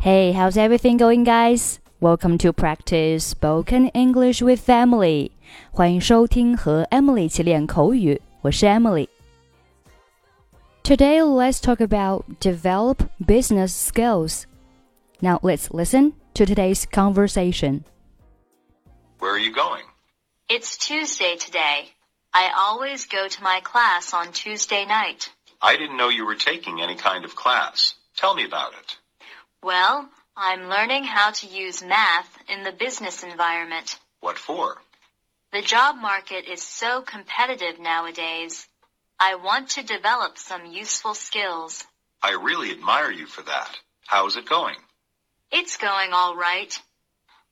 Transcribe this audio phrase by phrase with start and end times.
[0.00, 1.80] Hey, how's everything going, guys?
[2.00, 5.32] Welcome to practice spoken English with Emily.
[5.70, 14.44] 欢迎收听和 Emily 一起练口语，我是 Emily。Today, let's talk about develop business skills.
[15.20, 17.84] Now, let's listen to today's conversation.
[19.18, 19.84] Where are you going?
[20.48, 21.92] It's Tuesday today.
[22.32, 25.30] I always go to my class on Tuesday night.
[25.60, 27.94] I didn't know you were taking any kind of class.
[28.14, 28.98] Tell me about it.
[29.63, 33.99] Well, I'm learning how to use math in the business environment.
[34.19, 34.77] What for?
[35.53, 38.67] The job market is so competitive nowadays.
[39.19, 41.83] I want to develop some useful skills.
[42.23, 43.69] I really admire you for that.
[44.07, 44.77] How's it going?
[45.51, 46.79] It's going all right.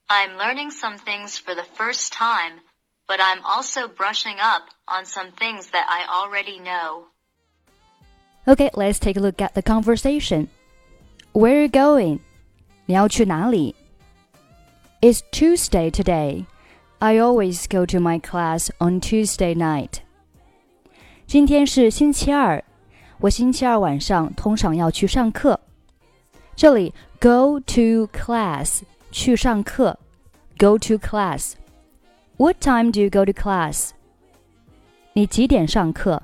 [0.10, 2.54] I'm learning some things for the first time,
[3.08, 7.06] but I'm also brushing up on some things that I already know.
[8.48, 10.50] Okay, let's take a look at the conversation.
[11.33, 12.21] Where are you going?
[12.87, 13.75] 你要去哪里?
[15.01, 16.47] It's Tuesday today.
[16.99, 19.99] I always go to my class on Tuesday night.
[21.27, 22.65] 今天是星期二，
[23.21, 25.61] 我星期二晚上通常要去上课。
[26.55, 29.99] 这里 go to class 去上课，
[30.57, 33.91] go to class。What time do you go to class？
[35.15, 36.23] 你几点上课？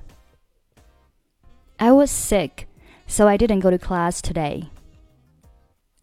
[1.77, 2.67] I was sick,
[3.07, 4.65] so I didn't go to class today.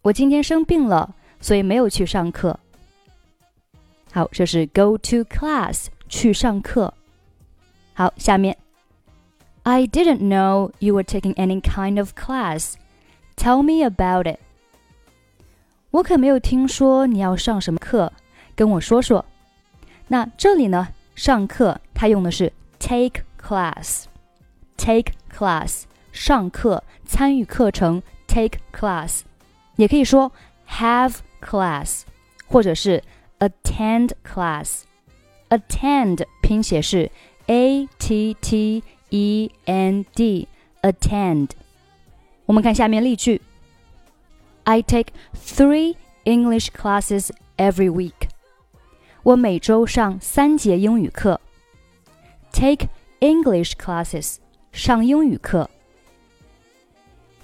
[0.02, 2.58] 我今天生病了，所以没有去上课。
[4.10, 6.92] 好，这是 go to class 去上课。
[7.94, 8.58] 好，下面
[9.62, 12.74] I didn't know you were taking any kind of class.
[13.36, 14.40] Tell me about it.
[15.92, 18.12] 我可没有听说你要上什么课，
[18.56, 19.24] 跟我说说。
[20.08, 24.06] 那这里呢，上课它用的是 take class。
[24.76, 29.20] take class 上课参与课程 take class，
[29.75, 30.31] 也可以说
[30.69, 32.01] have class，
[32.47, 33.03] 或者是
[33.39, 37.09] attend class。attend 拼写是
[37.45, 40.47] a t t e n d
[40.81, 41.51] attend。
[42.45, 43.41] 我们看下面例句：
[44.63, 48.29] I take three English classes every week。
[49.23, 51.39] 我每周上三节英语课。
[52.51, 52.87] Take
[53.19, 54.37] English classes，
[54.71, 55.69] 上英语课。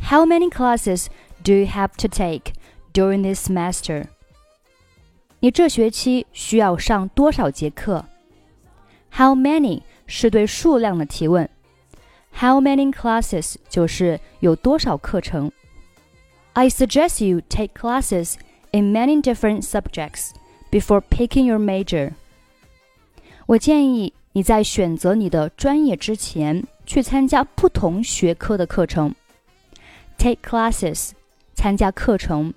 [0.10, 1.08] How many classes
[1.48, 2.54] do you have to take
[2.94, 4.06] during this semester？
[5.40, 8.06] 你这学期需要上多少节课？
[9.12, 11.50] How many 是对数量的提问，
[12.40, 15.52] How many classes 就是有多少课程。
[16.54, 18.36] I suggest you take classes
[18.72, 20.32] in many different subjects
[20.72, 22.14] before picking your major.
[23.48, 29.14] 我建议你在选择你的专业之前，去参加不同学科的课程。
[30.18, 31.12] Take classes，
[31.58, 32.54] 参加课程，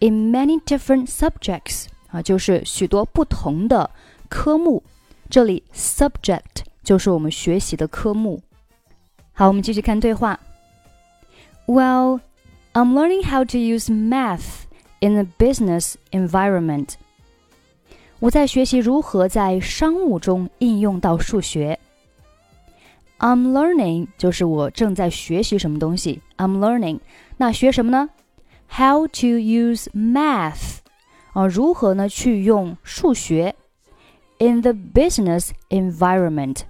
[0.00, 3.90] in many different subjects 啊，就是许多不同的
[4.28, 4.82] 科目。
[5.30, 8.42] 这里 subject 就是我们学习的科目。
[9.32, 10.38] 好，我们继续看对话。
[11.66, 12.20] Well,
[12.74, 14.64] I'm learning how to use math
[15.00, 16.94] in a business environment.
[18.18, 21.78] 我在学习如何在商务中应用到数学。
[23.18, 26.20] I'm learning 就是我正在学习什么东西。
[26.36, 27.00] I'm learning，
[27.36, 28.10] 那学什么呢
[28.69, 30.77] ？How to use math
[31.33, 33.55] 啊，如何呢去用数学
[34.39, 36.61] ？In the business environment,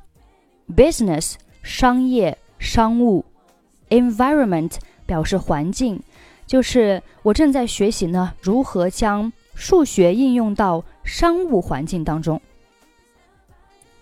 [0.73, 3.25] business 商业商务
[3.89, 4.75] ，environment
[5.05, 6.01] 表示环境，
[6.45, 12.39] 就是我正在学习呢如何将数学应用到商务环境当中。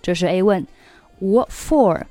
[0.01, 0.67] 这是 A 问
[1.19, 2.03] ，What for？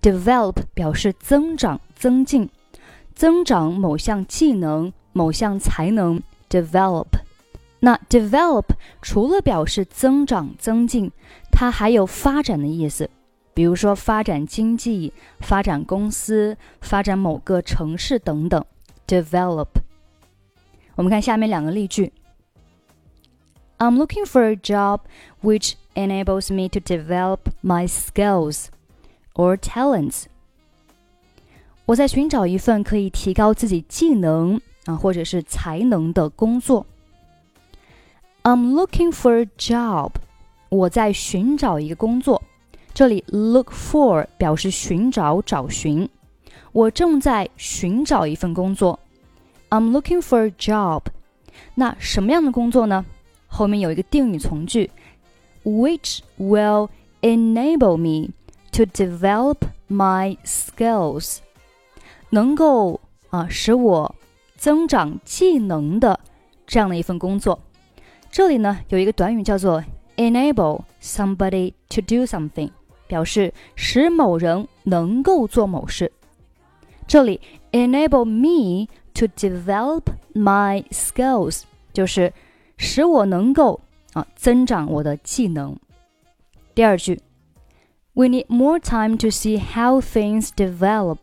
[0.00, 2.48] develop 表示增长、增进、
[3.12, 6.22] 增长某项技能、某项才能。
[6.48, 7.08] develop。
[7.80, 8.64] 那 develop
[9.02, 11.10] 除了表示增长、增进，
[11.50, 13.10] 它还有发展的意思。
[13.52, 18.64] 比如说发展经济、发展公司、发展某个城市等等。
[19.08, 19.66] develop。
[20.94, 22.12] 我们看下面两个例句。
[23.77, 25.01] I'm looking for a job
[25.41, 28.67] which enables me to develop my skills
[29.35, 30.25] or talents.
[31.85, 36.85] 我在寻找一份可以提高自己技能啊或者是才能的工作。
[38.43, 40.11] I'm looking for a job.
[40.69, 42.41] 我在寻找一个工作。
[42.93, 46.07] 这里 look for 表示寻找、找寻。
[46.71, 48.99] 我正在寻找一份工作。
[49.69, 51.03] I'm looking for a job。
[51.75, 53.05] 那什么样的工作呢？
[53.47, 54.89] 后面有一个定语从句，
[55.63, 56.89] which will
[57.21, 58.31] enable me
[58.71, 59.57] to develop
[59.89, 61.37] my skills，
[62.29, 62.99] 能够
[63.29, 64.15] 啊使我
[64.57, 66.19] 增长技能的
[66.65, 67.59] 这样的一份工作。
[68.31, 69.83] 这里呢有一个短语叫做
[70.17, 72.71] enable somebody to do something，
[73.05, 76.11] 表示使某人能够做某事。
[77.05, 77.39] 这里
[77.71, 80.03] enable me to develop
[80.33, 82.33] my skills 就是
[82.77, 83.81] 使我能够
[84.13, 85.77] 啊增长我的技能。
[86.75, 87.21] 第二句，
[88.13, 91.17] We need more time to see how things develop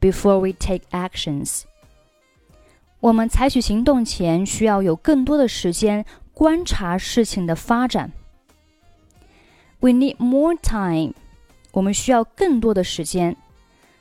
[0.00, 1.62] before we take actions。
[3.00, 8.12] 我们采取行动前需要有更多的时间观察事情的发展。
[9.80, 11.14] We need more time，
[11.72, 13.36] 我们需要更多的时间。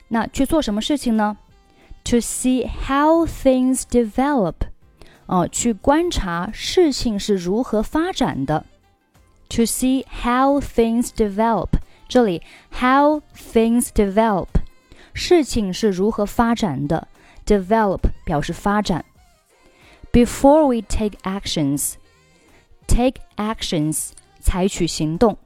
[0.10, 1.38] 那去做什么事情呢？
[2.06, 4.56] To see how things develop，
[5.27, 8.67] 哦，去观察事情是如何发展的。
[9.51, 11.69] To see how things develop，
[12.09, 12.43] 这里
[12.73, 14.49] how things develop，
[15.13, 17.09] 事情是如何发展的。
[17.47, 19.05] Develop 表示发展。
[20.13, 24.11] Before we take actions，take actions
[24.41, 25.37] 采取行动，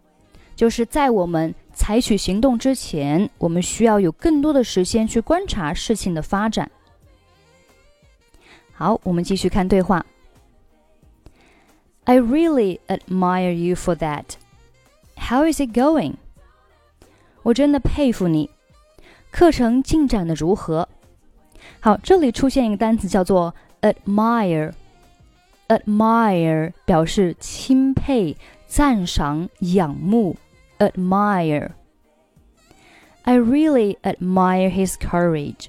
[0.55, 6.71] 就是在我们采取行动之前，我们需要有更多的时间去观察事情的发展。
[8.79, 10.07] 好，我们继续看对话。
[12.05, 14.37] I really admire you for that.
[15.17, 16.15] How is it going?
[17.43, 18.49] 我真的佩服你。
[19.33, 20.89] 课程进展的如何？
[21.81, 24.71] 好，这里出现一个单词叫做 admire。
[25.67, 28.37] admire 表示钦佩、
[28.69, 30.37] 赞赏、仰慕。
[30.79, 31.71] admire.
[33.23, 35.67] I really admire his courage.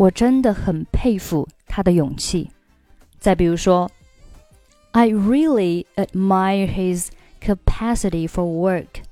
[0.00, 2.50] 我真的很佩服他的勇气。
[3.18, 3.90] 再比如说
[4.92, 7.08] ，I really admire his
[7.38, 9.02] capacity for work.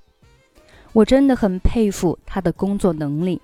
[0.94, 3.43] 我真的很佩服他的工作能力。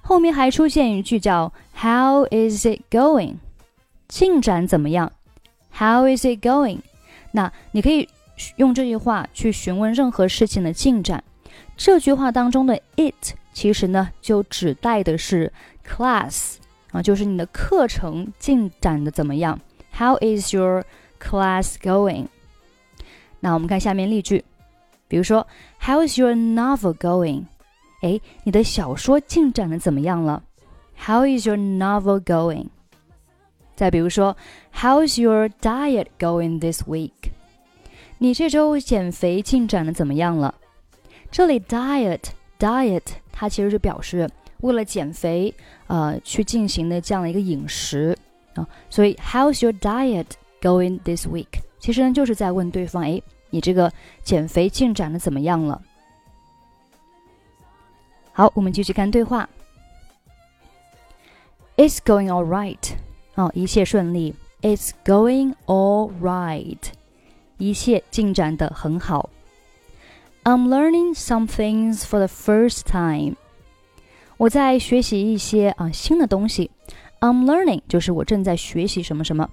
[0.00, 3.36] 后面还出现一句叫 "How is it going?"
[4.08, 5.12] 进展怎么样
[5.74, 6.78] ？How is it going？
[7.32, 8.08] 那你可以
[8.56, 11.22] 用这句话去询问任何事情的进展。
[11.76, 15.52] 这句话当中的 it 其实呢就指代的是
[15.85, 16.55] class
[16.91, 19.59] 啊，就是你的课程进展的怎么样？
[19.93, 20.85] How is your
[21.19, 22.27] class going？
[23.39, 24.43] 那我们看下面例句，
[25.07, 25.47] 比如说
[25.79, 27.45] How is your novel going？
[28.01, 30.43] 哎，你的小说进展的怎么样了？
[31.05, 32.67] How is your novel going？
[33.75, 34.35] 再比如说
[34.73, 37.11] How's your diet going this week？
[38.19, 40.55] 你这周减肥进展的怎么样了？
[41.29, 42.21] 这里 diet
[42.57, 44.29] diet 它其实就表示
[44.62, 45.54] 为了减肥
[45.86, 48.16] 呃去进行的这样的一个饮食
[48.54, 50.26] 啊，所以 How's your diet
[50.60, 51.60] going this week？
[51.78, 53.20] 其实呢就是在问对方，哎，
[53.50, 53.92] 你这个
[54.22, 55.80] 减肥进展的怎么样了？
[58.32, 59.48] 好，我们继续看对话。
[61.76, 62.92] It's going all right。
[63.34, 64.34] 哦，一切顺利。
[64.60, 66.78] It's going all right。
[67.58, 69.30] 一切进展的很好。
[70.44, 73.36] I'm learning some things for the first time。
[74.42, 76.68] 我在学习一些啊新的东西。
[77.20, 79.48] I'm learning 就是我正在学习什么什么。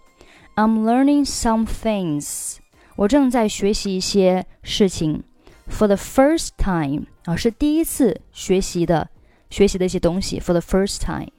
[0.55, 2.57] I'm learning some things。
[2.95, 5.21] 我正在学习一些事情。
[5.69, 9.07] For the first time 啊是第一次学习的，
[9.51, 10.39] 学习的一些东西。
[10.39, 11.29] For the first time。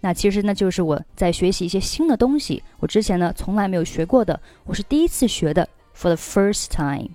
[0.00, 5.68] 那其实呢就是我在学习一些新的东西，我之前呢从来没有学过的，我是第一次学的。
[5.94, 7.10] for the first time。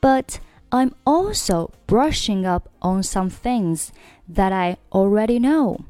[0.00, 0.36] But
[0.70, 3.88] I'm also brushing up on some things
[4.32, 5.80] that I already know.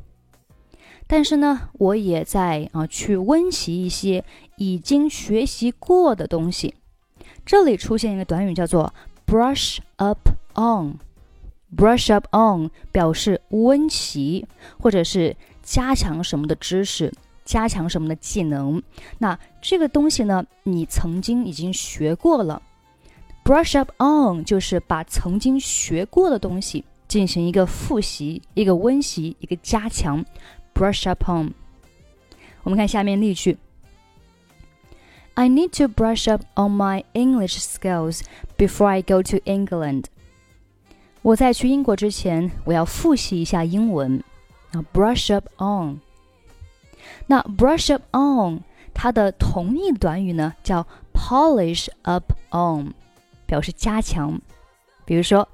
[1.06, 4.24] 但是呢，我也在啊去温习一些
[4.56, 6.74] 已经学习过的东西。
[7.44, 8.92] 这里出现一个短语叫做
[9.26, 10.98] brush up on。
[11.76, 14.46] brush up on 表示温习
[14.80, 17.12] 或者是加强什么的知识。
[17.44, 18.82] 加强什么的技能？
[19.18, 20.44] 那这个东西呢？
[20.64, 22.60] 你曾经已经学过了。
[23.46, 30.24] Brush up on 就是把曾经学过的东西进行一个复习、一个温习、一个加强。
[30.74, 31.54] Brush up on。
[32.64, 33.56] 我们看下面例句
[35.34, 38.22] I need to brush up on my English skills
[38.58, 40.06] before I go to England.
[41.22, 44.24] 我在去英国之前，我要复习一下英文。
[44.72, 46.00] 啊，brush up on。
[47.28, 50.84] 那 brush up on 它的同义短语呢叫
[51.14, 52.92] polish up on，
[53.46, 54.40] 表示加强。
[55.04, 55.48] 比如说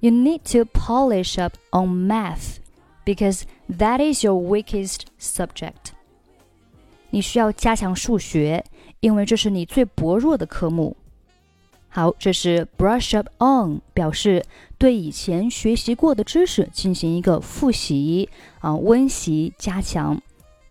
[0.00, 2.56] ，You need to polish up on math
[3.04, 3.42] because
[3.78, 5.92] that is your weakest subject。
[7.10, 8.64] 你需要加强数学，
[9.00, 10.96] 因为这是你最薄弱的科目。
[11.88, 14.44] 好，这是 brush up on，表示
[14.76, 18.28] 对以前学习过的知识进行一个复习
[18.60, 20.20] 啊，温习加强。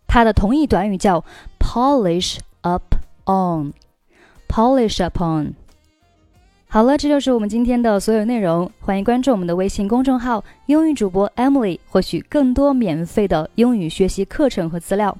[0.06, 1.26] 它的同义短语叫
[1.58, 2.96] polish up
[3.26, 5.56] on，polish up on。
[6.75, 8.71] 好了，这就是我们今天的所有内容。
[8.81, 15.17] 欢迎关注我们的微信公众号“英语主播 Emily”，获取更多免费的英语学习课程和资料。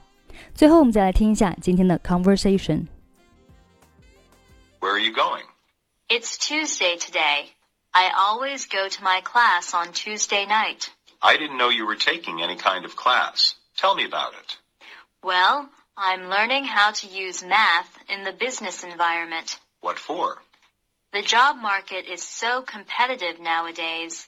[0.55, 5.43] 最后，我们再来听一下今天的 conversation。Where are you going?
[6.09, 7.49] It's Tuesday today.
[7.91, 10.87] I always go to my class on Tuesday night.
[11.19, 13.55] I didn't know you were taking any kind of class.
[13.77, 14.57] Tell me about it.
[15.23, 19.59] Well, I'm learning how to use math in the business environment.
[19.81, 20.39] What for?
[21.16, 24.28] The job market is so competitive nowadays.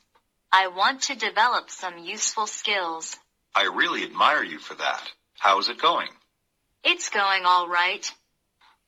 [0.54, 3.18] I want to develop some useful skills.
[3.54, 5.04] I really admire you for that.
[5.38, 6.08] How's it going?
[6.86, 8.10] It's going all right.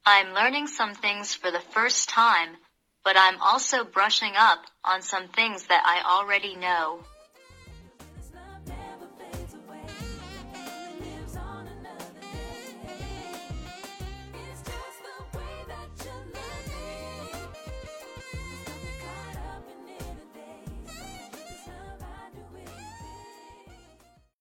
[0.05, 2.55] I'm learning some things for the first time,
[3.03, 7.01] but I'm also brushing up on some things that I already know.